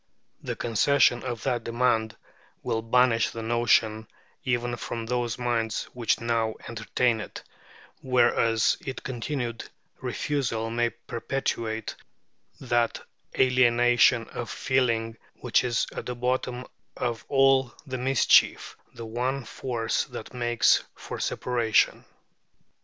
[0.41, 2.17] The concession of that demand
[2.63, 4.07] will banish the notion
[4.43, 7.43] even from those minds which now entertain it,
[8.01, 9.63] whereas its continued
[10.01, 11.93] refusal may perpetuate
[12.59, 12.99] that
[13.37, 16.65] alienation of feeling which is at the bottom
[16.97, 22.05] of all the mischief, the one force that makes for separation.